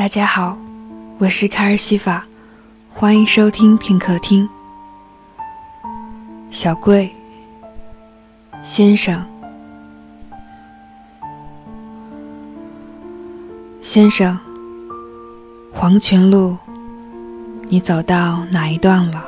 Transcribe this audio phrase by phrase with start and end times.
[0.00, 0.56] 大家好，
[1.18, 2.24] 我是卡尔西法，
[2.88, 4.48] 欢迎收听片刻听。
[6.48, 7.14] 小贵
[8.62, 9.22] 先生，
[13.82, 14.40] 先生，
[15.70, 16.56] 黄泉路，
[17.68, 19.22] 你走到哪一段了？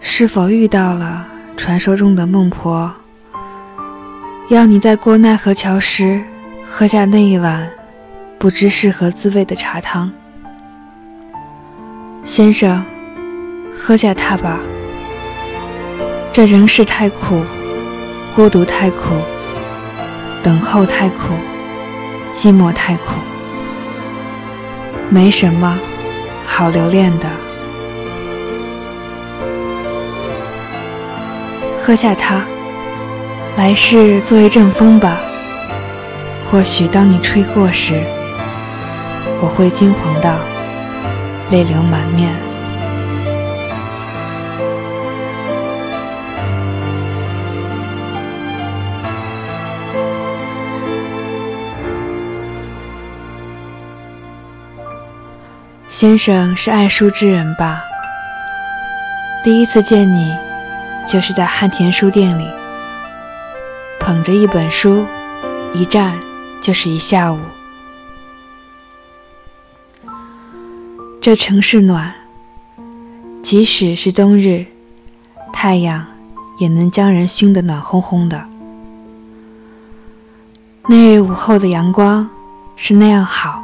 [0.00, 1.24] 是否遇到了
[1.56, 2.92] 传说中的孟婆，
[4.48, 6.20] 要你在过奈何桥时
[6.66, 7.70] 喝下那一碗
[8.46, 10.08] 不知是何滋味的茶汤？
[12.22, 12.84] 先生，
[13.76, 14.60] 喝下它吧。
[16.32, 17.42] 这人世太苦，
[18.36, 19.16] 孤独太苦，
[20.44, 21.34] 等候太苦，
[22.32, 23.18] 寂寞太苦，
[25.10, 25.76] 没什么
[26.44, 27.26] 好留恋的。
[31.82, 32.44] 喝下它，
[33.56, 35.18] 来世做一阵风吧。
[36.48, 38.00] 或许当你吹过时，
[39.40, 40.38] 我会惊惶到
[41.50, 42.34] 泪流满面。
[55.88, 57.82] 先生是爱书之人吧？
[59.42, 60.36] 第一次见你，
[61.06, 62.50] 就是在汉田书店里，
[63.98, 65.06] 捧着一本书，
[65.72, 66.12] 一站
[66.60, 67.38] 就是一下午。
[71.26, 72.14] 这城市暖，
[73.42, 74.64] 即使是冬日，
[75.52, 76.06] 太阳
[76.60, 78.46] 也能将人熏得暖烘烘的。
[80.88, 82.30] 那日午后的阳光
[82.76, 83.60] 是那样好。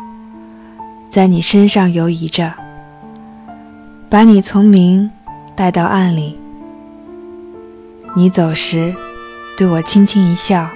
[1.08, 2.52] 在你身上游移着，
[4.10, 5.08] 把你从明
[5.54, 6.36] 带到暗里。
[8.16, 8.92] 你走时，
[9.56, 10.68] 对我轻轻一笑，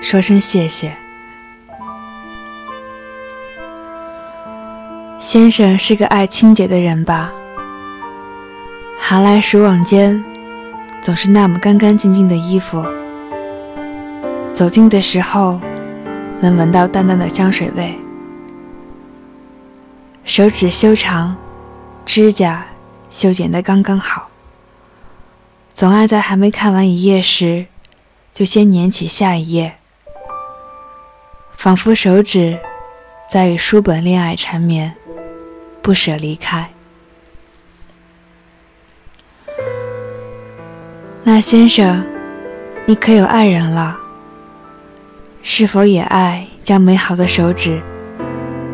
[0.00, 0.96] 说声谢谢。
[5.22, 7.32] 先生是个爱清洁的人吧？
[8.98, 10.22] 寒来暑往间，
[11.00, 12.84] 总是那么干干净净的衣服。
[14.52, 15.60] 走近的时候，
[16.40, 17.96] 能闻到淡淡的香水味。
[20.24, 21.36] 手指修长，
[22.04, 22.66] 指甲
[23.08, 24.26] 修剪得刚刚好。
[25.72, 27.66] 总爱在还没看完一页时，
[28.34, 29.76] 就先捻起下一页，
[31.52, 32.58] 仿佛手指
[33.30, 34.96] 在与书本恋爱缠绵，
[35.82, 36.70] 不舍离开。
[41.24, 42.06] 那先生，
[42.86, 43.98] 你可有爱人了？
[45.42, 47.82] 是否也爱将美好的手指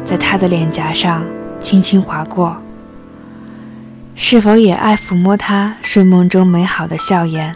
[0.04, 1.24] 在他的脸颊上？
[1.60, 2.62] 轻轻划过，
[4.14, 7.52] 是否也爱抚摸他睡梦中美好的笑颜？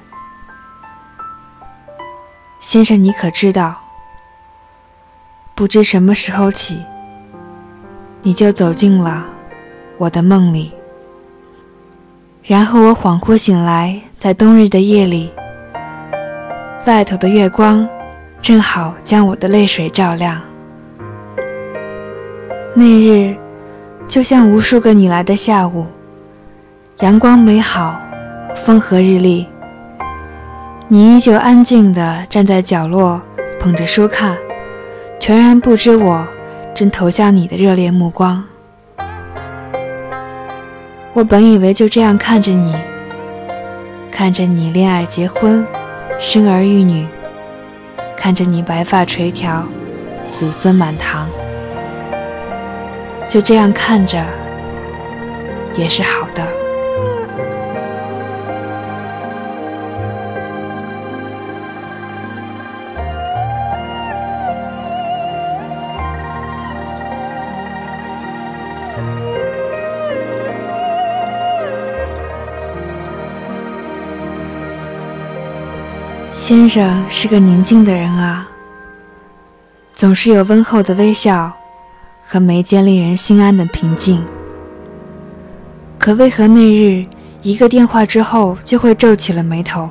[2.59, 3.81] 先生，你可知道？
[5.55, 6.83] 不知什么时候起，
[8.23, 9.25] 你就走进了
[9.99, 10.73] 我的梦里。
[12.43, 15.31] 然后我恍惚醒来，在冬日的夜里，
[16.87, 17.89] 外头的月光
[18.41, 20.41] 正好将我的泪水照亮。
[22.75, 23.37] 那日。
[24.05, 25.87] 就像无数个你来的下午，
[26.99, 27.99] 阳光美好，
[28.55, 29.47] 风和日丽。
[30.89, 33.23] 你依旧安静地站在角落，
[33.59, 34.37] 捧着书看，
[35.19, 36.27] 全然不知我
[36.75, 38.45] 正投向你的热烈目光。
[41.15, 42.75] 我本以为就这样看着你，
[44.11, 45.63] 看着你恋爱结婚，
[46.19, 47.07] 生儿育女，
[48.17, 49.63] 看着你白发垂髫，
[50.33, 51.29] 子孙满堂。
[53.29, 54.25] 就这样看着，
[55.77, 56.62] 也是好的。
[76.33, 78.49] 先生是个宁静的人啊，
[79.93, 81.53] 总是有温厚的微笑。
[82.25, 84.25] 和眉间令人心安的平静，
[85.99, 87.05] 可为何那日
[87.43, 89.91] 一个电话之后就会皱起了眉头？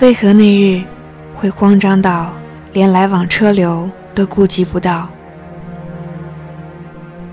[0.00, 0.82] 为何那日
[1.34, 2.34] 会慌张到
[2.74, 5.08] 连来往车流都顾及不到？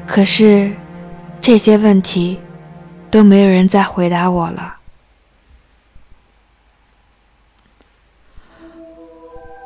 [0.07, 0.71] 可是
[1.41, 2.39] 这些问题
[3.09, 4.75] 都没有人再回答我了。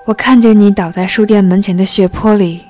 [0.05, 2.61] 我看见你倒在书店门前的血泊里。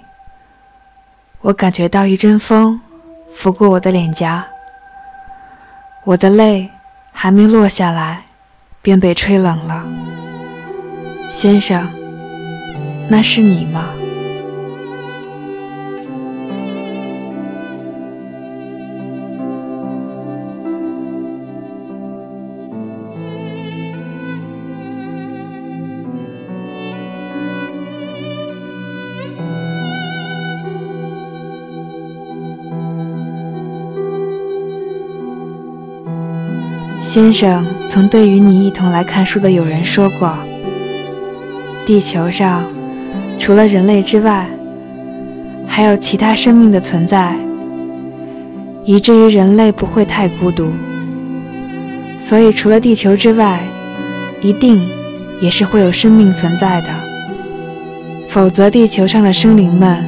[1.41, 2.79] 我感觉到一阵风
[3.29, 4.45] 拂过我的脸颊，
[6.05, 6.69] 我的泪
[7.11, 8.23] 还没落下来，
[8.81, 9.85] 便被吹冷了。
[11.29, 11.87] 先生，
[13.09, 13.89] 那是你吗？
[37.15, 40.37] 先生曾对与你一同来看书的友人说过
[41.87, 42.65] ：“地球上
[43.39, 44.49] 除了人类之外，
[45.65, 47.33] 还有其他生命的存在，
[48.83, 50.67] 以至于人类不会太孤独。
[52.17, 53.61] 所以，除了地球之外，
[54.41, 54.85] 一定
[55.39, 56.89] 也是会有生命存在的。
[58.27, 60.03] 否则，地球上的生灵们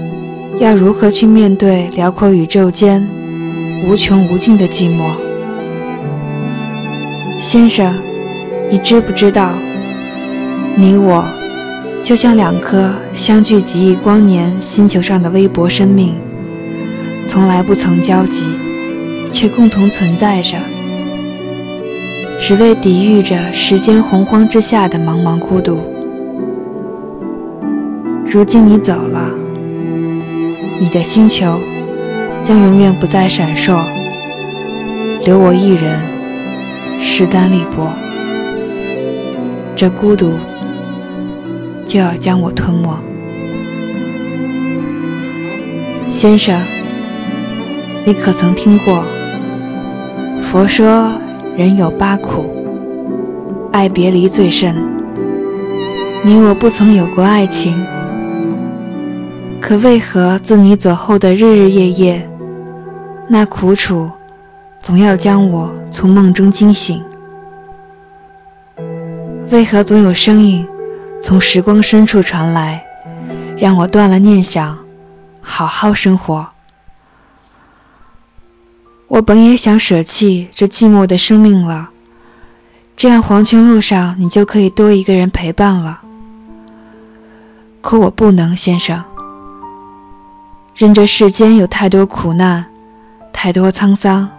[0.60, 3.08] 要如何去面对辽阔宇宙间
[3.86, 5.12] 无穷无尽的寂寞？”
[7.40, 7.94] 先生，
[8.72, 9.54] 你知不知道，
[10.76, 11.24] 你我
[12.02, 16.16] 就像两颗相距几亿光年星球上的微薄生命，
[17.28, 18.44] 从来不曾交集，
[19.32, 20.58] 却共同存在着，
[22.40, 25.80] 只为抵御着时间洪荒之下的茫茫孤独。
[28.26, 29.30] 如今你走了，
[30.80, 31.62] 你的星球
[32.44, 33.80] 将永远不再闪烁，
[35.24, 36.17] 留我一人。
[37.00, 37.92] 势单力薄，
[39.76, 40.34] 这孤独
[41.86, 42.98] 就要将我吞没。
[46.08, 46.60] 先生，
[48.06, 49.04] 你可曾听过？
[50.42, 51.12] 佛说
[51.58, 52.46] 人有八苦，
[53.72, 54.76] 爱别离最甚。
[56.24, 57.86] 你我不曾有过爱情，
[59.62, 62.30] 可为何自你走后的日日夜夜，
[63.28, 64.10] 那苦楚？
[64.80, 67.04] 总要将我从梦中惊醒。
[69.50, 70.64] 为何总有声音
[71.20, 72.86] 从时光深处传来，
[73.58, 74.78] 让我断了念想，
[75.42, 76.50] 好好生活？
[79.08, 81.90] 我本也想舍弃这寂寞的生命了，
[82.96, 86.02] 这样黄泉路上你就可以多一个人陪伴了。
[87.82, 89.04] 可我不能，先生，
[90.76, 92.68] 任这世间有太多苦难，
[93.34, 94.30] 太多沧桑。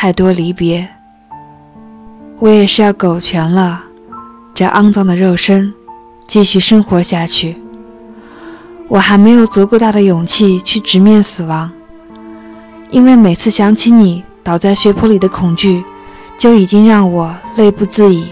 [0.00, 0.88] 太多离别，
[2.38, 3.82] 我也是要苟全了
[4.54, 5.74] 这肮脏的肉身，
[6.24, 7.60] 继续生活下去。
[8.86, 11.72] 我还没有足够大的勇气去直面死亡，
[12.92, 15.82] 因为每次想起你倒在血泊里的恐惧，
[16.38, 18.28] 就已经让我泪不自已。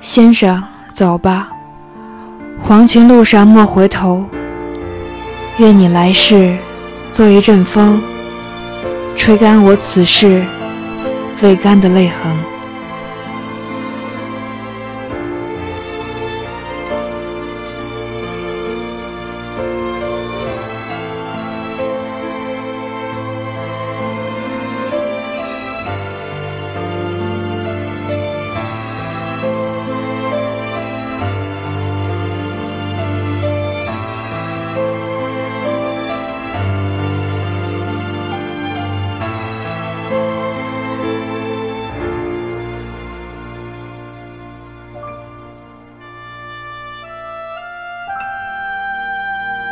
[0.00, 0.64] 先生，
[0.94, 1.50] 走吧，
[2.58, 4.24] 黄泉路上莫回头。
[5.58, 6.56] 愿你来世
[7.12, 8.02] 做一阵风。
[9.22, 10.44] 吹干我此世
[11.42, 12.51] 未干的泪痕。